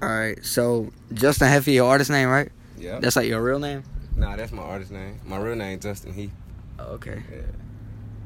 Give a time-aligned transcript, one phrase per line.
[0.00, 0.44] All right.
[0.44, 2.50] So Justin Hefe, your artist name, right?
[2.76, 3.00] Yeah.
[3.00, 3.82] That's like your real name.
[4.16, 5.20] Nah, that's my artist name.
[5.24, 6.32] My real name Justin Heath.
[6.78, 7.22] Okay.
[7.30, 7.40] Yeah.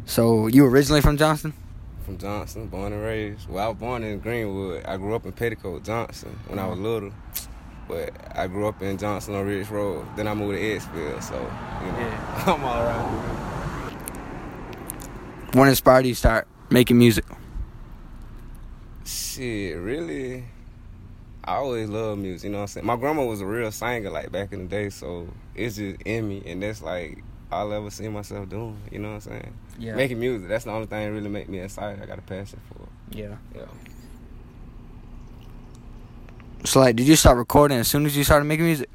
[0.04, 1.54] So you originally from Johnston?
[2.04, 3.48] From Johnston, born and raised.
[3.48, 4.84] Well, I was born in Greenwood.
[4.84, 6.84] I grew up in Petticoat, Johnston, when I was mm-hmm.
[6.86, 7.12] little.
[7.88, 10.06] But I grew up in Johnston on Ridge Road.
[10.16, 12.44] Then I moved to Edgefield, so you know, Yeah.
[12.46, 13.52] I'm all around.
[15.54, 17.24] What inspired you to start making music?
[19.04, 20.44] Shit, really?
[21.52, 22.86] I always loved music, you know what I'm saying?
[22.86, 26.26] My grandma was a real singer, like, back in the day, so it's just in
[26.26, 29.54] me, and that's, like, all I ever see myself doing, you know what I'm saying?
[29.78, 29.94] Yeah.
[29.94, 32.02] Making music, that's the only thing that really make me excited.
[32.02, 33.36] I got a passion for it, Yeah.
[33.54, 33.66] yeah.
[36.64, 38.88] So like, did you start recording as soon as you started making music?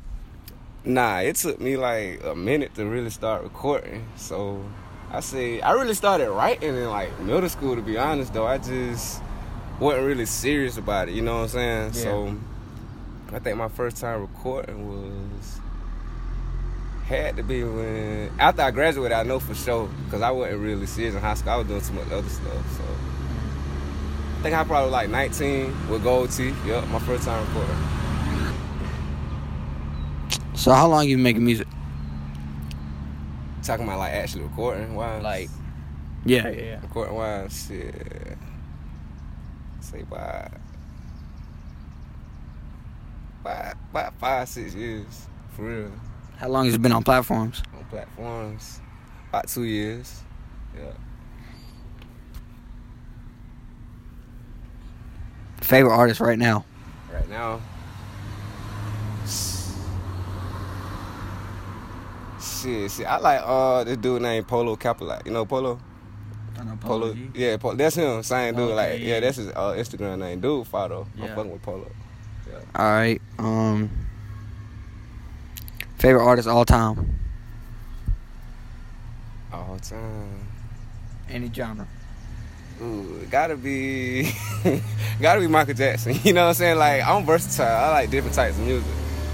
[0.83, 4.63] Nah, it took me, like, a minute to really start recording, so
[5.11, 8.47] I say, I really started writing in, like, middle school, to be honest, though.
[8.47, 9.21] I just
[9.79, 11.83] wasn't really serious about it, you know what I'm saying?
[11.93, 12.01] Yeah.
[12.01, 12.35] So
[13.33, 15.59] I think my first time recording was
[17.05, 19.13] had to be when after I graduated.
[19.17, 21.51] I know for sure because I wasn't really serious in high school.
[21.51, 22.77] I was doing too much other stuff.
[22.77, 22.83] So
[24.39, 26.65] I think I probably was like 19 with GoldTif.
[26.65, 27.75] Yep, my first time recording.
[30.55, 31.67] So how long you been making music?
[33.63, 35.23] Talking about like actually recording wise.
[35.23, 35.49] Like-
[36.25, 36.81] Yeah, yeah, yeah.
[36.81, 38.37] recording wise, shit.
[39.91, 40.51] Say about
[43.41, 45.91] five, about five, six years for real.
[46.35, 47.63] How long has it been on platforms?
[47.73, 48.81] on platforms.
[49.29, 50.23] About two years.
[50.75, 50.91] Yeah.
[55.61, 56.65] Favorite artist right now?
[57.13, 57.61] Right now.
[62.41, 63.05] Shit, shit.
[63.05, 65.25] I like uh this dude named Polo Capolat.
[65.25, 65.79] You know Polo?
[66.81, 67.15] Polo.
[67.33, 67.75] Yeah, Polo.
[67.75, 68.23] That's him.
[68.23, 68.65] Same dude.
[68.65, 69.07] Okay, like, yeah.
[69.07, 70.39] yeah, that's his uh, Instagram name.
[70.39, 71.07] Dude, Fado.
[71.19, 71.91] I'm fucking with Polo.
[72.75, 73.21] All right.
[73.39, 73.89] Um.
[75.97, 77.19] Favorite artist all time?
[79.51, 80.47] All time.
[81.29, 81.87] Any genre.
[82.79, 84.31] Ooh, it gotta be,
[85.21, 86.19] gotta be Michael Jackson.
[86.23, 86.77] You know what I'm saying?
[86.77, 87.65] Like I'm versatile.
[87.65, 88.87] I like different types of music,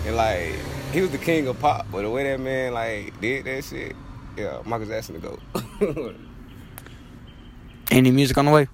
[0.05, 0.53] and like
[0.93, 1.85] he was the king of pop.
[1.91, 3.93] But the way that man like did that shit,
[4.37, 6.13] yeah, Michael Jackson to go.
[7.91, 8.67] Any music on the way?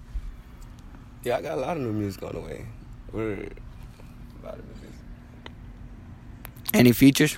[1.23, 2.65] yeah, I got a lot of new music on the way.
[3.11, 3.59] Word.
[4.41, 4.95] A lot of music.
[6.73, 7.37] Any features?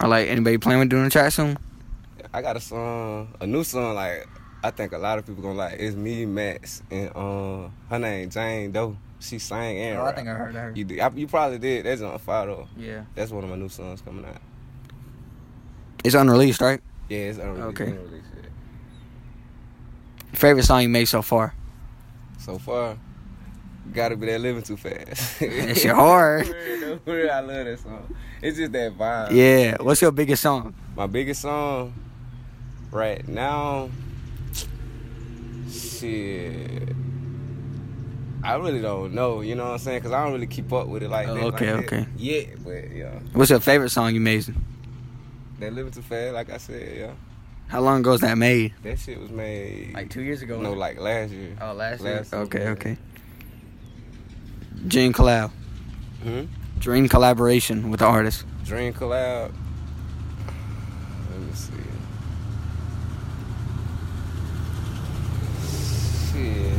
[0.00, 1.56] Or like anybody playing with doing a track soon?
[2.32, 3.94] I got a song, a new song.
[3.94, 4.26] Like
[4.62, 5.74] I think a lot of people gonna like.
[5.78, 8.96] It's me, Max, and uh, her name Jane Doe.
[9.20, 10.18] She sang and rap.
[10.18, 10.72] Oh, heard her.
[10.74, 11.00] You did.
[11.00, 11.86] I, you probably did.
[11.86, 12.68] That's on fire though.
[12.76, 13.04] Yeah.
[13.14, 14.40] That's one of my new songs coming out.
[16.04, 16.80] It's unreleased, right?
[17.08, 17.80] Yeah, it's unreleased.
[17.80, 17.90] Okay.
[17.92, 18.50] unreleased yet.
[20.34, 21.54] Favorite song you made so far?
[22.38, 22.96] So far,
[23.92, 25.40] gotta be that living too fast.
[25.42, 25.94] it's your
[27.06, 28.14] real, I love that song.
[28.42, 29.30] It's just that vibe.
[29.32, 29.76] Yeah.
[29.80, 30.74] What's your biggest song?
[30.96, 31.94] My biggest song
[32.90, 33.88] right now,
[35.70, 36.88] shit.
[38.42, 40.00] I really don't know, you know what I'm saying?
[40.00, 41.44] Because I don't really keep up with it like Oh, that.
[41.54, 42.06] okay, like okay.
[42.18, 43.18] Yeah, but yeah.
[43.32, 44.44] What's your favorite song you made?
[45.60, 47.12] That living too fast, like I said, yeah.
[47.68, 48.72] How long ago was that made?
[48.82, 49.92] That shit was made.
[49.94, 50.60] like two years ago.
[50.60, 51.56] No, like last year.
[51.60, 52.40] Oh, last, Last year.
[52.42, 52.96] year, Okay, okay.
[54.86, 55.50] Dream collab.
[56.22, 56.42] Hmm?
[56.78, 58.44] Dream collaboration with the artist.
[58.64, 59.52] Dream collab.
[61.30, 61.72] Let me see.
[66.32, 66.70] Shit.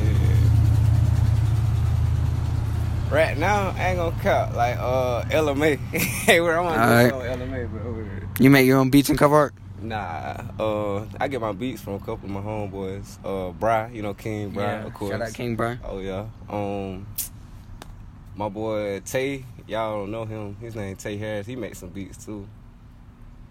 [3.12, 5.78] Right now, I ain't gonna count like uh LMA.
[6.26, 7.12] hey, where I'm Alright.
[7.14, 8.30] on LMA, but over here.
[8.40, 9.54] You make your own beats and cover art?
[9.82, 13.18] Nah, uh, I get my beats from a couple of my homeboys.
[13.24, 15.12] Uh, Bry, you know King Bry, of course.
[15.12, 15.80] Shout out King Brian.
[15.84, 16.26] Oh yeah.
[16.50, 17.06] Um,
[18.36, 20.56] my boy Tay, y'all don't know him.
[20.62, 21.46] His name Tay Harris.
[21.46, 22.48] He makes some beats too.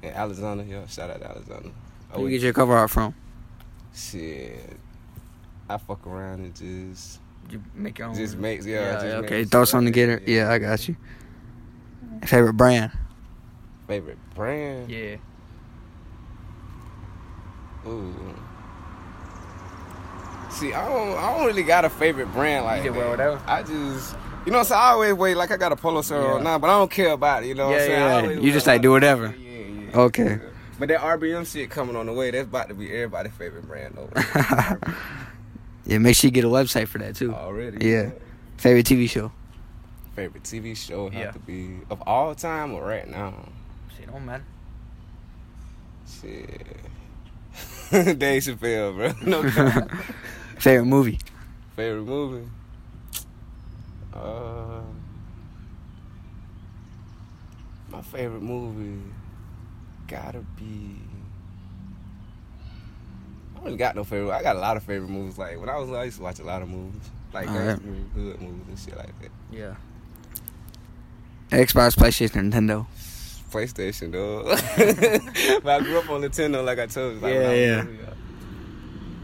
[0.02, 1.70] And Alexander, yeah, shout out to Alexander.
[2.12, 3.14] Where you get your cover art from?
[3.94, 4.76] shit.
[5.68, 7.20] I fuck around and just
[7.50, 8.14] You make your own.
[8.14, 8.80] just makes yeah.
[8.80, 9.42] yeah, just yeah, okay.
[9.42, 10.22] shit Throw something together.
[10.26, 10.96] Yeah, I got you.
[12.24, 12.92] Favorite brand?
[13.86, 14.90] Favorite brand?
[14.90, 15.16] Yeah.
[17.86, 18.14] Ooh.
[20.50, 22.98] See, I don't, I don't really got a favorite brand like just that.
[22.98, 23.40] wear whatever?
[23.46, 24.14] I just,
[24.46, 26.34] you know, saying I always wait like I got a polo shirt Yeah.
[26.34, 27.48] on now, but I don't care about it.
[27.48, 28.30] You know what I'm Yeah, saying?
[28.38, 28.40] Yeah.
[28.40, 29.34] You just like do whatever.
[29.36, 29.98] Yeah, yeah, yeah.
[29.98, 30.38] Okay.
[30.78, 33.96] But that RBM shit coming on the way, that's about to be everybody's favorite brand
[33.96, 34.10] though.
[35.86, 37.34] Yeah, make sure you get a website for that too.
[37.34, 37.86] Already.
[37.86, 38.12] Yeah.
[38.56, 39.30] Favorite TV show?
[40.16, 41.30] Favorite TV show have Yeah.
[41.32, 43.34] to be of all time or right now?
[43.94, 44.44] Shit, don't matter.
[46.22, 46.66] Shit.
[48.18, 49.12] Dave Chappelle, bro.
[49.28, 49.90] No cap.
[50.58, 51.18] Favorite movie?
[51.76, 52.48] Favorite movie?
[54.12, 54.80] Uh,
[57.90, 59.00] My favorite movie
[60.08, 61.00] gotta be.
[63.52, 64.32] I don't really got no favorite.
[64.32, 65.38] I got a lot of favorite movies.
[65.38, 67.02] Like when I was, I used to watch a lot of movies,
[67.32, 67.66] like Alright.
[67.66, 69.30] gangster movies, hood movies, and shit like that.
[69.50, 69.74] Yeah.
[71.50, 72.86] Xbox, PlayStation, Nintendo.
[73.54, 74.44] PlayStation, dog.
[75.62, 77.20] but I grew up on Nintendo, like I told you.
[77.20, 77.84] Like, when I was Yeah,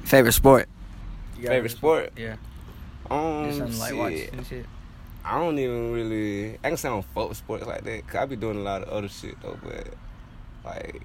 [0.05, 0.69] Favorite sport.
[1.41, 2.13] Favorite sport?
[2.17, 2.37] Yeah.
[3.11, 4.33] Um, Just like shit.
[4.33, 4.67] and shit.
[5.25, 6.55] I don't even really.
[6.63, 8.07] I can say I don't fuck with sports like that.
[8.07, 9.59] Cause I be doing a lot of other shit though.
[9.63, 9.89] But
[10.65, 11.03] like,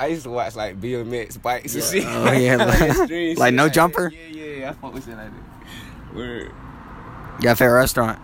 [0.00, 2.04] I used to watch like BMX bikes and shit.
[2.06, 3.74] Oh, yeah, like- extreme like shit no that.
[3.74, 4.12] jumper?
[4.14, 4.70] Yeah, yeah, yeah.
[4.70, 6.16] I fuck with shit like that.
[6.16, 6.50] Word.
[7.38, 8.18] You got a favorite restaurant?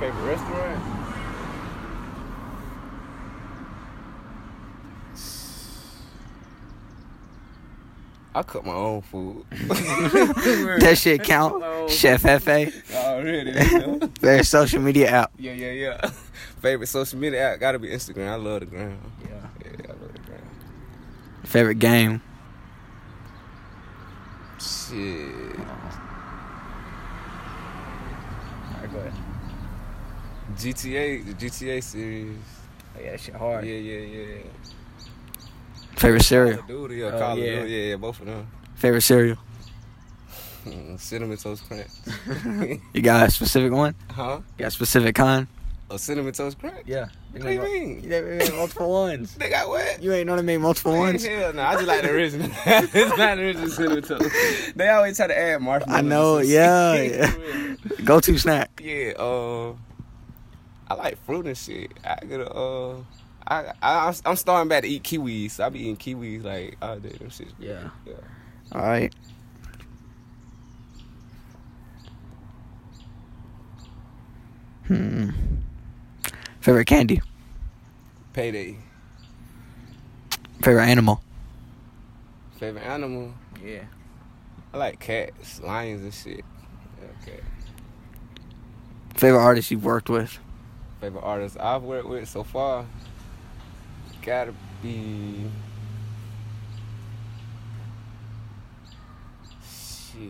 [0.00, 1.03] Favorite restaurant?
[8.36, 9.44] I cook my own food.
[10.80, 11.90] That shit count.
[11.90, 12.72] Chef FA.
[12.92, 14.00] Already, know?
[14.20, 15.32] Favorite social media app.
[15.38, 16.10] Yeah, yeah, yeah.
[16.60, 18.28] Favorite social media app gotta be Instagram.
[18.28, 18.98] I love the gram.
[19.22, 19.28] Yeah.
[19.64, 20.40] Yeah, I love the gram.
[21.44, 22.22] Favorite game.
[24.58, 25.58] Shit.
[28.74, 29.12] Alright, go ahead.
[30.56, 32.36] GTA, the GTA series.
[32.96, 33.64] Oh, yeah, that shit hard.
[33.64, 34.38] Yeah, yeah, yeah.
[36.04, 36.58] Favorite cereal.
[36.60, 37.60] of Duty or Oh, Call of yeah.
[37.62, 37.72] Duty.
[37.72, 38.46] Yeah, yeah, both of them.
[38.76, 39.38] Favorite cereal.
[40.66, 42.80] Mm, Cinnamon Toast Crunch.
[42.94, 43.94] You got a specific one?
[44.10, 44.40] huh?
[44.58, 45.46] You got a specific kind?
[45.90, 46.82] A Cinnamon Toast Crunch?
[46.86, 47.06] Yeah.
[47.32, 48.02] What do you mean?
[48.02, 49.34] You made multiple ones.
[49.34, 50.02] They got what?
[50.02, 51.24] You ain't know to make multiple ones.
[51.24, 52.48] Hell no, I just like the original.
[52.66, 54.76] it's not the original cinnamon toast.
[54.76, 55.98] They always try to add marshmallows.
[55.98, 57.74] I know, and yeah.
[58.04, 58.80] Go to snack.
[58.82, 59.72] Yeah, uh,
[60.88, 61.92] I like fruit and shit.
[62.04, 62.96] I get a, uh,
[63.46, 65.52] I, I, I'm starting back to eat kiwis.
[65.52, 67.10] So I be eating kiwis like all day.
[67.10, 67.48] Them shit.
[67.58, 67.90] Yeah.
[68.06, 68.14] Yeah.
[68.72, 69.14] All right.
[74.86, 75.30] Hmm.
[76.60, 77.20] Favorite candy.
[78.32, 78.76] Payday.
[80.62, 81.22] Favorite animal.
[82.58, 83.34] Favorite animal.
[83.62, 83.84] Yeah.
[84.72, 86.44] I like cats, lions, and shit.
[87.22, 87.40] Okay.
[89.14, 90.38] Favorite artist you've worked with.
[91.00, 92.86] Favorite artist I've worked with so far.
[94.24, 95.50] Gotta be.
[99.62, 100.20] Shit.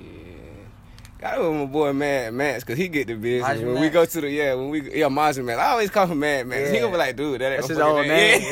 [1.21, 3.49] Gotta be my boy Mad Max, cause he get the business.
[3.49, 5.59] Majin when we go to the yeah, when we yeah Majin MaXX.
[5.59, 6.71] I always call him Mad Max.
[6.71, 8.43] He gonna be like, dude, that ain't That's my his fucking old name,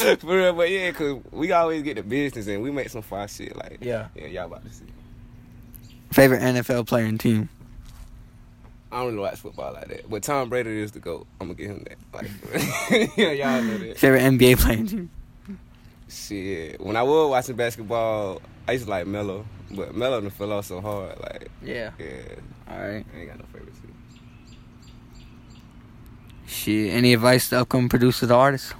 [0.00, 0.14] yeah.
[0.16, 3.28] For real, but yeah, cause we always get the business and we make some fire
[3.28, 3.56] shit.
[3.56, 4.08] Like Yeah.
[4.14, 4.84] yeah, y'all about to see.
[6.12, 7.48] Favorite NFL player and team.
[8.92, 11.26] I don't really watch football like that, but Tom Brady is the goat.
[11.40, 11.98] I'm gonna give him that.
[12.12, 12.30] Like,
[13.16, 13.98] yeah, y'all know that.
[13.98, 15.10] Favorite NBA player and team.
[16.08, 20.52] Shit, when I was watching basketball, I used to like Melo, but Melo done fell
[20.52, 21.18] off so hard.
[21.20, 21.90] Like, Yeah.
[22.00, 22.06] yeah,
[22.68, 23.04] All right.
[23.14, 23.78] I ain't got no favorites.
[23.80, 23.90] here.
[26.46, 26.92] Shit.
[26.94, 28.74] Any advice to upcoming producers or artists?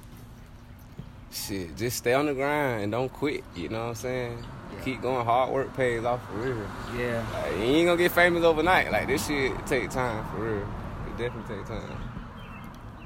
[1.31, 3.45] Shit, just stay on the grind and don't quit.
[3.55, 4.43] You know what I'm saying?
[4.83, 5.25] Keep going.
[5.25, 6.57] Hard work pays off for real.
[6.97, 7.25] Yeah.
[7.33, 8.91] Like, you ain't gonna get famous overnight.
[8.91, 10.67] Like this shit take time for real.
[11.07, 11.97] It definitely take time.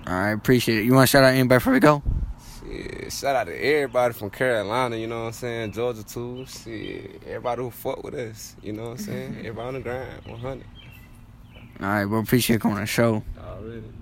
[0.08, 0.32] All right.
[0.32, 0.86] Appreciate it.
[0.86, 2.02] You want to shout out anybody before we go?
[2.62, 5.72] Shit, shout out to everybody from Carolina, you know what I'm saying?
[5.72, 6.46] Georgia too.
[6.46, 9.36] Shit, everybody who fuck with us, you know what I'm saying?
[9.40, 10.66] Everybody on the grind, 100.
[11.82, 12.06] All right.
[12.06, 13.24] Well, appreciate you coming on the show.
[13.38, 13.84] Already.